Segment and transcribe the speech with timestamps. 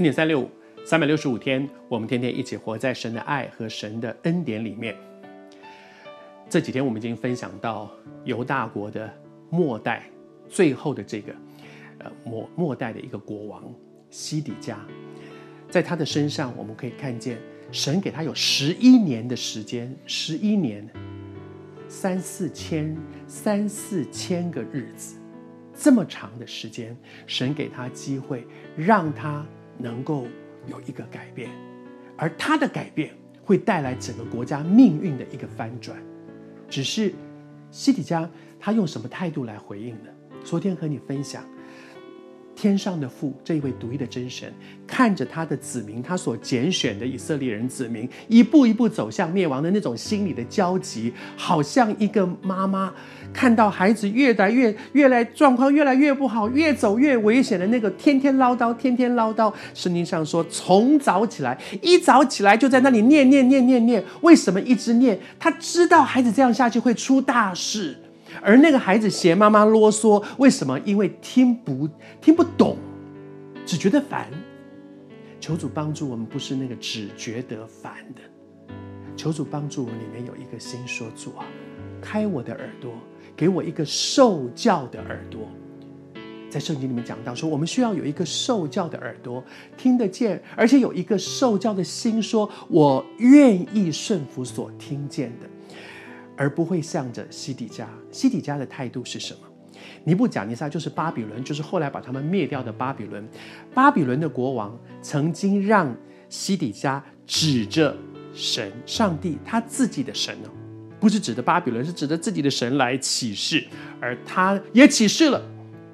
[0.00, 0.48] 零点三六五，
[0.82, 4.96] 三百六十五天，我们天天一起活在神的爱和神的恩典里面。
[6.48, 7.90] 这几天我们已经分享到
[8.24, 9.12] 犹大国的
[9.50, 10.08] 末代，
[10.48, 11.34] 最后的这个
[11.98, 13.62] 呃末末代的一个国王
[14.08, 14.78] 西底家，
[15.68, 17.38] 在他的身上我们可以看见
[17.70, 20.88] 神给他有十一年的时间，十一年，
[21.88, 25.16] 三四千三四千个日子，
[25.74, 29.44] 这么长的时间，神给他机会，让他。
[29.80, 30.26] 能够
[30.66, 31.50] 有一个改变，
[32.16, 35.96] 而他的改变会带来整个国家命运的一个翻转。
[36.68, 37.12] 只是
[37.70, 40.10] 西提加他用什么态度来回应呢？
[40.44, 41.44] 昨天和你分享。
[42.60, 44.52] 天上的父，这一位独一的真神，
[44.86, 52.92] 看着他的子民，他所拣选的以色列人子民，一步一步走向灭亡的那种心里的焦急，好像一个妈妈
[53.32, 59.50] 看到孩子越来越、越来状况越来越不好，越走越危险的那个，天天唠叨，天天唠叨。
[59.72, 64.04] 圣经上说，从早起来，一早起来就在那里念念念念念。
[64.20, 65.18] 为什么一直念？
[65.38, 67.96] 他知道孩子这样下去会出大事。
[68.42, 70.78] 而那个孩子嫌妈妈啰嗦，为什么？
[70.80, 71.88] 因为听不
[72.20, 72.76] 听不懂，
[73.64, 74.28] 只觉得烦。
[75.38, 78.20] 求主帮助我们，不是那个只觉得烦的。
[79.16, 81.46] 求主帮助我们，里面有一个心说主啊，
[82.00, 82.92] 开我的耳朵，
[83.36, 85.48] 给我一个受教的耳朵。
[86.50, 89.42] 在圣经里面讲到说，我们需要有一个受教的耳朵，
[89.76, 95.48] 听得见，而且有一个受教的心，说我愿意顺服所听见的。
[96.40, 97.86] 而不会向着西底家。
[98.10, 99.40] 西底家的态度是什么？
[100.04, 103.28] 尼布甲尼撒就是巴比伦，就是后来把他们灭掉的巴比伦。
[103.74, 105.94] 巴比伦的国王曾经让
[106.30, 107.94] 西底家指着
[108.32, 110.48] 神、上帝他自己的神哦，
[110.98, 113.62] 不是指着巴比伦，是指着自己的神来起誓，
[114.00, 115.42] 而他也起誓了。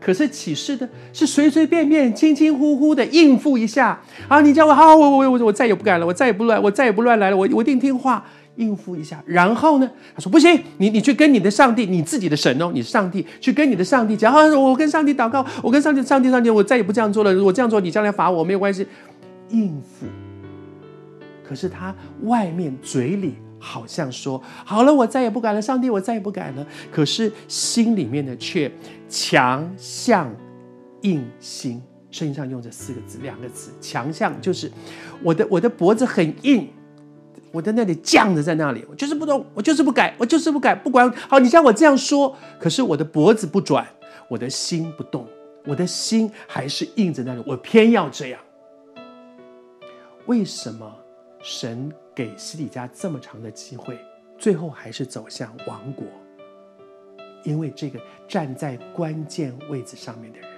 [0.00, 4.40] 可是起誓的是随随便便、轻轻忽忽的应付一下啊！
[4.40, 8.24] 你叫我好，我我我我再也不敢了，我再也不乱，我再也不乱来了，我我一定听话。
[8.60, 9.90] 应付一下，然后呢？
[10.14, 14.32] 他说：“不行，你你去跟你的上帝，你自己的神哦，你上帝去跟你的上帝讲。
[14.32, 17.42] 啊，我跟上帝祷告，我跟上帝、上帝、上帝，我再也不这样做了。
[17.42, 18.86] 我这样做，你将来罚我没有关系。
[19.48, 20.06] 应付。
[21.42, 21.94] 可是他
[22.24, 26.66] 外面嘴里好像说好了，我再也不敢了，上帝，我再也不敢了。
[26.92, 28.70] 可是心里面的却
[29.08, 30.30] 强项
[31.00, 31.82] 硬心。
[32.10, 34.70] 圣经上用这四个字，两个词，强项就是
[35.22, 36.68] 我的我的脖子很硬。”
[37.52, 43.86] 我在那里犟着，在那里，我就是不动，我就是不改，我就是不改，不管好，你像我这样说，可是我的脖子不转，
[44.28, 45.26] 我的心不动，
[45.66, 48.40] 我的心还是硬着那里，我偏要这样。
[50.26, 50.94] 为什么
[51.42, 53.98] 神给西底家这么长的机会，
[54.38, 56.06] 最后还是走向亡国？
[57.42, 60.48] 因为这个站在关键位置上面的人，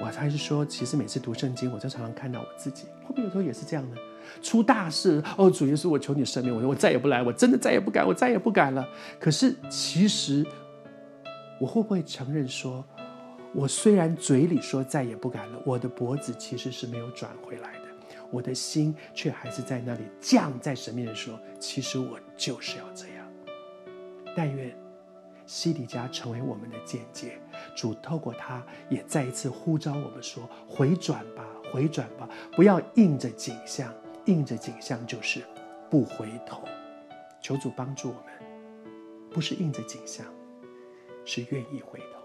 [0.00, 3.96] 我还是说，其实每次读圣经，我就常常看到我自己，会不会有时候也是这样呢？
[4.40, 8.88] 出大事哦，主耶稣，我求你赦免我，我再也不来，我真的再也不敢，我再也不敢了。
[9.18, 10.46] 可是其实，
[11.60, 12.84] 我会不会承认说，
[13.52, 17.88] 我虽然嘴里说再也不敢了，我的脖子其实是没有转回来的，
[18.30, 23.26] 我的心却还是在那里犟在神面前说，其实我就是要这样。
[24.36, 24.74] 但愿
[25.50, 27.36] 西底家成为我们的见解，
[27.74, 33.92] 主透过他也再一次呼召我们说，回转吧，回转吧，不要硬着景象。
[34.26, 35.42] 应着景象就是
[35.90, 36.62] 不回头，
[37.42, 38.32] 求主帮助我们，
[39.28, 40.24] 不是应着景象，
[41.24, 42.19] 是愿意回头。